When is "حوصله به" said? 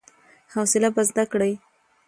0.53-1.01